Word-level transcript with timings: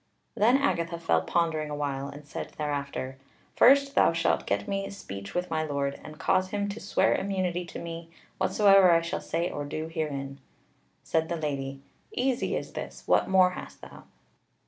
Then 0.33 0.57
Agatha 0.57 0.97
fell 0.97 1.21
pondering 1.21 1.69
a 1.69 1.75
while, 1.75 2.07
and 2.07 2.25
said 2.25 2.53
thereafter: 2.57 3.19
"First, 3.55 3.93
thou 3.93 4.13
shalt 4.13 4.47
get 4.47 4.67
me 4.67 4.89
speech 4.89 5.35
with 5.35 5.51
my 5.51 5.61
Lord, 5.63 5.99
and 6.03 6.17
cause 6.17 6.49
him 6.49 6.67
to 6.69 6.79
swear 6.79 7.13
immunity 7.13 7.65
to 7.65 7.77
me, 7.77 8.09
whatsoever 8.39 8.89
I 8.89 9.01
shall 9.01 9.21
say 9.21 9.51
or 9.51 9.63
do 9.63 9.89
herein." 9.93 10.39
Said 11.03 11.29
the 11.29 11.35
Lady: 11.37 11.81
"Easy 12.13 12.55
is 12.55 12.73
this. 12.73 13.03
What 13.05 13.29
more 13.29 13.51
hast 13.51 13.81
thou?" 13.81 14.05